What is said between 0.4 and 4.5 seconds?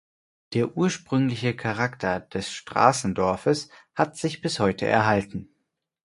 Der ursprüngliche Charakter des Straßendorfes hat sich